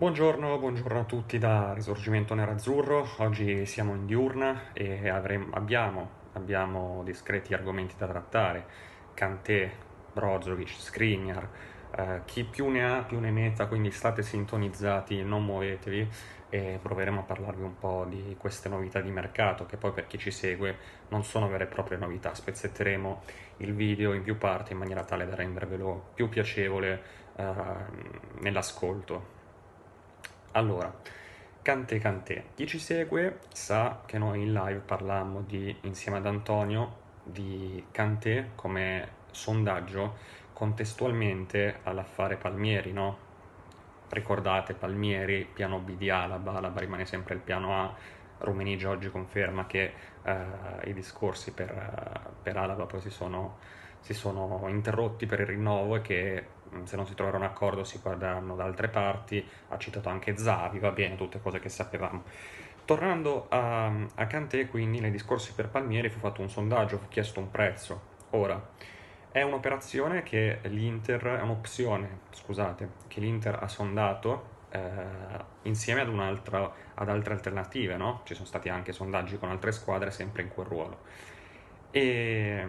Buongiorno, 0.00 0.56
buongiorno 0.56 1.00
a 1.00 1.04
tutti 1.04 1.36
da 1.36 1.74
Risorgimento 1.74 2.32
Nerazzurro. 2.32 3.06
Oggi 3.18 3.66
siamo 3.66 3.94
in 3.94 4.06
diurna 4.06 4.72
e 4.72 5.10
avremo, 5.10 5.48
abbiamo, 5.50 6.08
abbiamo, 6.32 7.02
discreti 7.04 7.52
argomenti 7.52 7.96
da 7.98 8.06
trattare. 8.06 8.64
Kanté, 9.12 9.70
Brozovic, 10.14 10.70
Skriniar, 10.70 11.46
eh, 11.94 12.22
chi 12.24 12.44
più 12.44 12.70
ne 12.70 12.90
ha 12.90 13.02
più 13.02 13.20
ne 13.20 13.30
metta, 13.30 13.66
quindi 13.66 13.90
state 13.90 14.22
sintonizzati, 14.22 15.22
non 15.22 15.44
muovetevi 15.44 16.08
e 16.48 16.78
proveremo 16.80 17.20
a 17.20 17.24
parlarvi 17.24 17.62
un 17.62 17.78
po' 17.78 18.06
di 18.08 18.36
queste 18.38 18.70
novità 18.70 19.02
di 19.02 19.10
mercato 19.10 19.66
che 19.66 19.76
poi 19.76 19.92
per 19.92 20.06
chi 20.06 20.16
ci 20.16 20.30
segue 20.30 20.78
non 21.08 21.24
sono 21.24 21.46
vere 21.46 21.64
e 21.64 21.66
proprie 21.66 21.98
novità. 21.98 22.32
Spezzetteremo 22.32 23.20
il 23.58 23.74
video 23.74 24.14
in 24.14 24.22
più 24.22 24.38
parti 24.38 24.72
in 24.72 24.78
maniera 24.78 25.04
tale 25.04 25.26
da 25.26 25.34
rendervelo 25.34 26.12
più 26.14 26.30
piacevole 26.30 27.02
eh, 27.36 27.52
nell'ascolto. 28.38 29.39
Allora, 30.52 30.92
Cante 31.62 32.00
Cante. 32.00 32.46
Chi 32.56 32.66
ci 32.66 32.80
segue 32.80 33.38
sa 33.52 34.02
che 34.04 34.18
noi 34.18 34.42
in 34.42 34.52
live 34.52 34.80
parlammo 34.80 35.42
di, 35.42 35.76
insieme 35.82 36.18
ad 36.18 36.26
Antonio 36.26 36.96
di 37.22 37.84
Cante 37.92 38.50
come 38.56 39.18
sondaggio 39.30 40.16
contestualmente 40.52 41.78
all'affare 41.84 42.36
Palmieri, 42.36 42.92
no? 42.92 43.28
Ricordate 44.08 44.74
Palmieri, 44.74 45.44
piano 45.44 45.78
B 45.78 45.96
di 45.96 46.10
Alaba, 46.10 46.54
Alaba 46.54 46.80
rimane 46.80 47.06
sempre 47.06 47.34
il 47.34 47.40
piano 47.40 47.84
A, 47.84 47.94
Rummenigge 48.38 48.88
oggi 48.88 49.08
conferma 49.08 49.66
che 49.66 49.92
eh, 50.24 50.44
i 50.86 50.92
discorsi 50.92 51.52
per, 51.52 52.32
per 52.42 52.56
Alaba 52.56 52.86
poi 52.86 53.00
si 53.00 53.10
sono, 53.10 53.58
si 54.00 54.14
sono 54.14 54.66
interrotti 54.68 55.26
per 55.26 55.40
il 55.40 55.46
rinnovo 55.46 55.96
e 55.96 56.00
che 56.00 56.44
se 56.84 56.96
non 56.96 57.06
si 57.06 57.14
troverà 57.14 57.36
un 57.36 57.42
accordo 57.44 57.84
si 57.84 57.98
guarderanno 58.00 58.54
da 58.54 58.64
altre 58.64 58.88
parti, 58.88 59.44
ha 59.68 59.78
citato 59.78 60.08
anche 60.08 60.36
Zavi, 60.36 60.78
va 60.78 60.90
bene, 60.90 61.16
tutte 61.16 61.40
cose 61.40 61.58
che 61.58 61.68
sapevamo. 61.68 62.22
Tornando 62.84 63.46
a, 63.48 63.86
a 63.86 64.26
Kanté, 64.26 64.66
quindi, 64.66 65.00
nei 65.00 65.10
discorsi 65.10 65.52
per 65.52 65.68
Palmieri 65.68 66.08
fu 66.08 66.18
fatto 66.18 66.40
un 66.40 66.50
sondaggio, 66.50 66.98
fu 66.98 67.08
chiesto 67.08 67.40
un 67.40 67.50
prezzo. 67.50 68.08
Ora, 68.30 68.68
è 69.30 69.42
un'operazione 69.42 70.22
che 70.22 70.58
l'Inter, 70.62 71.22
è 71.38 71.42
un'opzione, 71.42 72.20
scusate, 72.30 72.88
che 73.06 73.20
l'Inter 73.20 73.58
ha 73.62 73.68
sondato 73.68 74.58
eh, 74.70 74.80
insieme 75.62 76.00
ad, 76.00 76.10
ad 76.94 77.08
altre 77.08 77.34
alternative, 77.34 77.96
no? 77.96 78.22
Ci 78.24 78.34
sono 78.34 78.46
stati 78.46 78.68
anche 78.68 78.92
sondaggi 78.92 79.38
con 79.38 79.50
altre 79.50 79.72
squadre 79.72 80.10
sempre 80.10 80.42
in 80.42 80.48
quel 80.48 80.66
ruolo. 80.66 80.98
E 81.92 82.64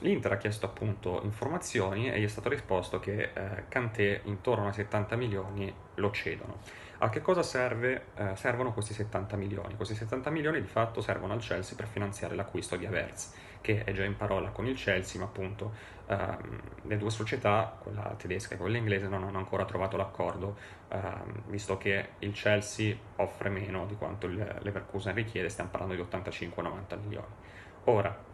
L'Inter 0.00 0.32
ha 0.32 0.36
chiesto 0.38 0.66
appunto 0.66 1.20
informazioni 1.24 2.10
e 2.10 2.18
gli 2.20 2.24
è 2.24 2.28
stato 2.28 2.48
risposto 2.48 2.98
che 3.00 3.30
eh, 3.34 3.64
Kanté 3.68 4.22
intorno 4.24 4.66
ai 4.66 4.72
70 4.72 5.16
milioni 5.16 5.72
lo 5.96 6.10
cedono. 6.10 6.58
A 7.02 7.08
che 7.08 7.20
cosa 7.20 7.42
serve, 7.42 8.06
eh, 8.14 8.36
servono 8.36 8.72
questi 8.72 8.94
70 8.94 9.36
milioni? 9.36 9.74
Questi 9.76 9.94
70 9.94 10.30
milioni 10.30 10.60
di 10.60 10.66
fatto 10.66 11.00
servono 11.00 11.32
al 11.34 11.40
Chelsea 11.40 11.76
per 11.76 11.86
finanziare 11.86 12.34
l'acquisto 12.34 12.76
di 12.76 12.86
Averz, 12.86 13.32
che 13.60 13.84
è 13.84 13.92
già 13.92 14.04
in 14.04 14.16
parola 14.16 14.50
con 14.50 14.66
il 14.66 14.76
Chelsea, 14.76 15.20
ma 15.20 15.26
appunto 15.26 15.72
ehm, 16.06 16.60
le 16.82 16.96
due 16.96 17.10
società, 17.10 17.76
quella 17.78 18.14
tedesca 18.16 18.54
e 18.54 18.58
quella 18.58 18.76
inglese, 18.76 19.08
non 19.08 19.22
hanno 19.22 19.38
ancora 19.38 19.64
trovato 19.64 19.96
l'accordo, 19.96 20.56
ehm, 20.88 21.42
visto 21.46 21.76
che 21.78 22.10
il 22.20 22.32
Chelsea 22.32 22.94
offre 23.16 23.48
meno 23.48 23.86
di 23.86 23.96
quanto 23.96 24.26
Leverkusen 24.26 25.14
richiede, 25.14 25.48
stiamo 25.48 25.70
parlando 25.70 25.94
di 25.94 26.00
85-90 26.02 26.98
milioni. 27.00 27.34
Ora, 27.84 28.28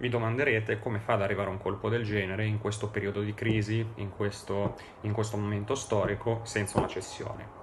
vi 0.00 0.08
domanderete 0.08 0.78
come 0.78 0.98
fa 0.98 1.12
ad 1.12 1.22
arrivare 1.22 1.50
un 1.50 1.58
colpo 1.58 1.90
del 1.90 2.04
genere 2.04 2.46
in 2.46 2.58
questo 2.58 2.88
periodo 2.88 3.20
di 3.20 3.34
crisi, 3.34 3.86
in 3.96 4.10
questo, 4.10 4.76
in 5.02 5.12
questo 5.12 5.36
momento 5.36 5.74
storico, 5.74 6.40
senza 6.44 6.78
una 6.78 6.88
cessione. 6.88 7.58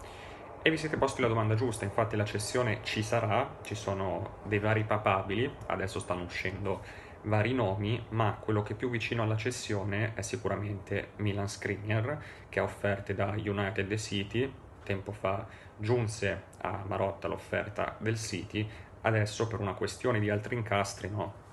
E 0.61 0.69
vi 0.69 0.77
siete 0.77 0.97
posti 0.97 1.21
la 1.21 1.27
domanda 1.27 1.55
giusta, 1.55 1.83
infatti 1.83 2.15
la 2.15 2.25
cessione 2.25 2.79
ci 2.83 3.01
sarà, 3.01 3.57
ci 3.63 3.73
sono 3.73 4.37
dei 4.43 4.59
vari 4.59 4.83
papabili, 4.83 5.51
adesso 5.67 5.99
stanno 5.99 6.23
uscendo 6.23 6.81
vari 7.23 7.53
nomi, 7.53 8.05
ma 8.09 8.37
quello 8.39 8.61
che 8.61 8.73
è 8.73 8.75
più 8.75 8.89
vicino 8.89 9.23
alla 9.23 9.35
cessione 9.35 10.13
è 10.13 10.21
sicuramente 10.21 11.13
Milan 11.17 11.49
Skriniar, 11.49 12.21
che 12.49 12.59
ha 12.59 12.63
offerte 12.63 13.15
da 13.15 13.33
United 13.35 13.95
City, 13.97 14.53
tempo 14.83 15.11
fa 15.11 15.47
giunse 15.75 16.43
a 16.61 16.83
Marotta 16.85 17.27
l'offerta 17.27 17.95
del 17.97 18.17
City, 18.17 18.69
adesso 19.01 19.47
per 19.47 19.59
una 19.59 19.73
questione 19.73 20.19
di 20.19 20.29
altri 20.29 20.55
incastri, 20.55 21.09
no, 21.09 21.45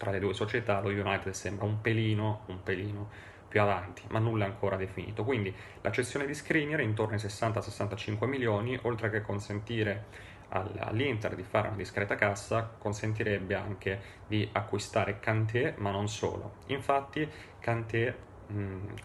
tra 0.00 0.10
le 0.10 0.18
due 0.18 0.32
società 0.32 0.80
lo 0.80 0.88
United 0.88 1.30
sembra 1.32 1.66
un 1.66 1.82
pelino, 1.82 2.44
un 2.46 2.62
pelino 2.62 3.10
più 3.46 3.60
avanti, 3.60 4.02
ma 4.08 4.18
nulla 4.18 4.46
ancora 4.46 4.76
definito. 4.76 5.24
Quindi 5.24 5.54
la 5.82 5.90
cessione 5.90 6.24
di 6.24 6.32
è 6.80 6.84
intorno 6.84 7.16
ai 7.16 7.20
60-65 7.20 8.24
milioni, 8.24 8.78
oltre 8.84 9.10
che 9.10 9.20
consentire 9.20 10.06
all'Inter 10.48 11.34
di 11.34 11.42
fare 11.42 11.68
una 11.68 11.76
discreta 11.76 12.14
cassa, 12.14 12.76
consentirebbe 12.78 13.54
anche 13.54 14.00
di 14.26 14.48
acquistare 14.52 15.20
Kanté, 15.20 15.74
ma 15.76 15.90
non 15.90 16.08
solo. 16.08 16.54
Infatti 16.68 17.28
Kanté 17.60 18.16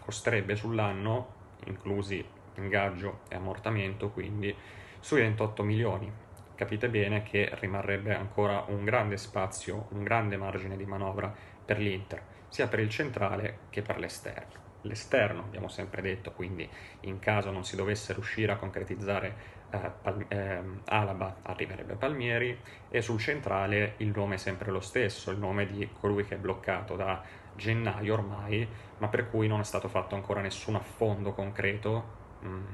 costerebbe 0.00 0.56
sull'anno, 0.56 1.34
inclusi 1.66 2.24
ingaggio 2.54 3.18
e 3.28 3.34
ammortamento, 3.34 4.08
quindi 4.08 4.56
sui 4.98 5.20
28 5.20 5.62
milioni, 5.62 6.10
capite 6.56 6.88
bene 6.88 7.22
che 7.22 7.50
rimarrebbe 7.60 8.14
ancora 8.14 8.64
un 8.68 8.84
grande 8.84 9.16
spazio, 9.18 9.86
un 9.90 10.02
grande 10.02 10.36
margine 10.36 10.76
di 10.76 10.86
manovra 10.86 11.32
per 11.64 11.78
l'Inter, 11.78 12.22
sia 12.48 12.66
per 12.66 12.80
il 12.80 12.88
centrale 12.88 13.58
che 13.70 13.82
per 13.82 13.98
l'esterno. 13.98 14.64
L'esterno, 14.82 15.42
abbiamo 15.42 15.68
sempre 15.68 16.00
detto, 16.00 16.32
quindi 16.32 16.68
in 17.00 17.18
caso 17.18 17.50
non 17.50 17.64
si 17.64 17.76
dovesse 17.76 18.12
riuscire 18.14 18.52
a 18.52 18.56
concretizzare 18.56 19.54
eh, 19.70 19.90
Pal- 20.00 20.26
eh, 20.28 20.62
Alaba 20.84 21.38
arriverebbe 21.42 21.94
Palmieri 21.94 22.58
e 22.88 23.02
sul 23.02 23.18
centrale 23.18 23.94
il 23.98 24.12
nome 24.14 24.36
è 24.36 24.38
sempre 24.38 24.70
lo 24.70 24.80
stesso, 24.80 25.30
il 25.30 25.38
nome 25.38 25.66
di 25.66 25.88
colui 25.92 26.24
che 26.24 26.36
è 26.36 26.38
bloccato 26.38 26.96
da 26.96 27.22
gennaio 27.54 28.14
ormai, 28.14 28.66
ma 28.98 29.08
per 29.08 29.28
cui 29.28 29.48
non 29.48 29.60
è 29.60 29.64
stato 29.64 29.88
fatto 29.88 30.14
ancora 30.14 30.40
nessun 30.40 30.76
affondo 30.76 31.32
concreto 31.32 32.04
mh, 32.40 32.48
mm, 32.48 32.64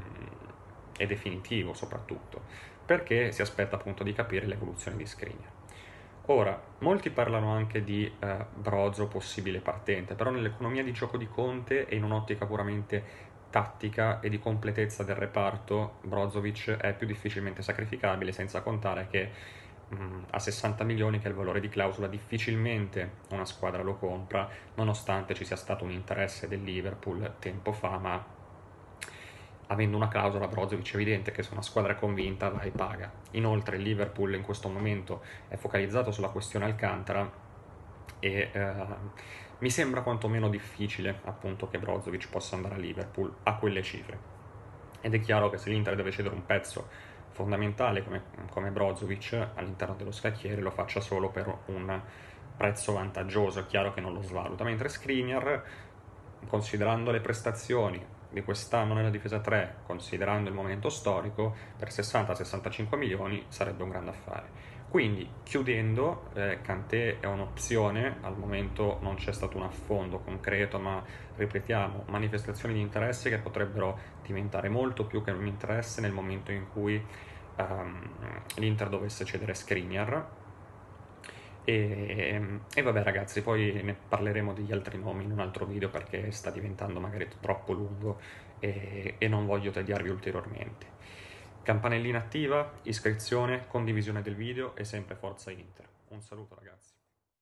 e 0.99 1.07
definitivo 1.07 1.73
soprattutto 1.73 2.43
perché 2.85 3.33
si 3.33 3.43
aspetta 3.43 3.77
appunto 3.77 4.03
di 4.03 4.13
capire 4.13 4.47
l'evoluzione 4.47 4.97
di 4.97 5.07
Skriniar. 5.07 5.51
Ora, 6.27 6.61
molti 6.79 7.11
parlano 7.11 7.53
anche 7.53 7.83
di 7.83 8.05
eh, 8.05 8.37
Brozo 8.55 9.09
possibile 9.09 9.59
partente, 9.59 10.15
però 10.15 10.31
nell'economia 10.31 10.85
di 10.85 10.93
gioco 10.93 11.17
di 11.17 11.27
Conte 11.27 11.87
e 11.87 11.97
in 11.97 12.05
un'ottica 12.05 12.47
puramente 12.47 13.31
tattica 13.51 14.21
e 14.21 14.29
di 14.29 14.39
completezza 14.39 15.03
del 15.03 15.17
reparto, 15.17 15.99
Brozovic 16.03 16.71
è 16.71 16.95
più 16.95 17.07
difficilmente 17.07 17.61
sacrificabile, 17.63 18.33
senza 18.33 18.63
contare 18.63 19.09
che 19.11 19.31
mh, 19.89 19.97
mm, 19.97 20.23
a 20.31 20.39
60 20.39 20.85
milioni, 20.85 21.19
che 21.19 21.27
è 21.27 21.29
il 21.29 21.35
valore 21.35 21.61
di 21.61 21.69
clausola, 21.69 22.07
difficilmente 22.07 23.19
una 23.31 23.45
squadra 23.45 23.83
lo 23.83 23.97
compra, 23.97 24.49
nonostante 24.77 25.35
ci 25.35 25.45
sia 25.45 25.57
stato 25.57 25.85
un 25.85 25.91
interesse 25.91 26.47
del 26.49 26.63
Liverpool 26.63 27.35
tempo 27.39 27.73
fa, 27.73 27.99
ma 27.99 28.25
avendo 29.73 29.97
una 29.97 30.09
clausola 30.09 30.47
Brozovic 30.47 30.95
evidente 30.95 31.33
che 31.33 31.43
se 31.43 31.53
una 31.53 31.63
squadra 31.63 31.93
è 31.93 31.97
convinta 31.97 32.51
va 32.51 32.61
e 32.61 32.71
paga. 32.71 33.11
Inoltre 33.33 33.77
il 33.77 33.83
Liverpool 33.83 34.35
in 34.35 34.43
questo 34.43 34.69
momento 34.69 35.23
è 35.49 35.57
focalizzato 35.57 36.13
sulla 36.13 36.29
questione 36.29 36.67
Alcantara 36.67 37.31
e 38.21 38.51
eh, 38.53 38.73
mi 39.59 39.71
sembra 39.71 40.03
quantomeno 40.03 40.49
difficile 40.49 41.21
appunto 41.25 41.69
che 41.69 41.79
Brozovic 41.79 42.29
possa 42.29 42.55
andare 42.55 42.75
a 42.75 42.79
Liverpool 42.79 43.33
a 43.45 43.57
quelle 43.57 43.83
cifre. 43.83 44.31
Ed 45.01 45.15
è 45.15 45.21
chiaro 45.21 45.51
che 45.51 45.59
se 45.59 45.71
l'Inter 45.71 45.97
deve 45.97 46.11
cedere 46.11 46.35
un 46.35 46.45
pezzo 46.45 46.89
fondamentale 47.31 48.05
come, 48.05 48.23
come 48.51 48.71
Brozovic 48.71 49.49
all'interno 49.55 49.95
dello 49.95 50.13
scacchiere 50.13 50.61
lo 50.61 50.71
faccia 50.71 51.01
solo 51.01 51.31
per 51.31 51.53
un 51.67 52.01
prezzo 52.57 52.93
vantaggioso, 52.93 53.61
è 53.61 53.67
chiaro 53.67 53.95
che 53.95 54.01
non 54.01 54.13
lo 54.13 54.21
svaluta, 54.21 54.65
mentre 54.65 54.89
Skriniar, 54.89 55.65
considerando 56.47 57.11
le 57.11 57.21
prestazioni, 57.21 58.05
di 58.33 58.43
quest'anno 58.43 58.95
nella 58.95 59.11
difesa 59.11 59.41
3, 59.41 59.77
considerando 59.87 60.49
il 60.49 60.55
momento 60.55 60.89
storico, 60.89 61.55
per 61.77 61.89
60-65 61.89 62.97
milioni 62.97 63.45
sarebbe 63.49 63.83
un 63.83 63.91
grande 63.91 64.11
affare. 64.11 64.71
Quindi, 64.89 65.27
chiudendo, 65.43 66.29
eh, 66.35 66.61
è 66.61 67.25
un'opzione, 67.25 68.17
al 68.21 68.37
momento 68.37 68.99
non 69.01 69.15
c'è 69.15 69.33
stato 69.33 69.57
un 69.57 69.63
affondo 69.63 70.19
concreto, 70.19 70.79
ma 70.79 71.03
ripetiamo, 71.37 72.05
manifestazioni 72.09 72.75
di 72.75 72.81
interesse 72.81 73.31
che 73.31 73.39
potrebbero 73.39 73.99
diventare 74.23 74.69
molto 74.69 75.07
più 75.07 75.25
che 75.25 75.31
un 75.31 75.47
interesse 75.47 76.03
nel 76.03 76.13
momento 76.13 76.53
in 76.53 76.67
cui 76.71 77.03
um, 77.57 78.11
l'Inter 78.57 78.91
dovesse 78.91 79.25
cedere 79.25 79.55
Skriniar, 79.55 80.27
e, 81.65 82.61
e, 82.75 82.83
vabbè 82.83 83.03
ragazzi, 83.03 83.43
poi 83.43 83.81
ne 83.83 83.95
parleremo 83.95 84.53
degli 84.53 84.73
altri 84.73 84.99
nomi 84.99 85.25
in 85.25 85.33
un 85.33 85.41
altro 85.41 85.65
video 85.65 85.89
perché 85.89 86.31
sta 86.31 86.51
diventando 86.51 87.01
magari 87.01 87.29
troppo 87.41 87.73
lungo 87.73 88.21
e, 88.59 89.15
e 89.19 89.29
non 89.29 89.47
voglio 89.47 89.71
tagliarvi 89.71 90.09
ulteriormente. 90.09 90.87
Campanellina 91.63 92.19
attiva, 92.19 92.73
iscrizione, 92.83 93.67
condivisione 93.69 94.23
del 94.23 94.35
video 94.35 94.75
e 94.75 94.85
sempre 94.85 95.15
forza 95.15 95.51
Inter. 95.51 95.87
Un 96.09 96.21
saluto 96.21 96.57
ragazzi. 96.57 97.02